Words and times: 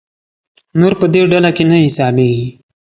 نور 0.79 0.93
په 0.99 1.05
دې 1.13 1.21
ډله 1.31 1.49
کې 1.55 1.63
نه 1.69 1.77
حسابېږي. 1.85 2.47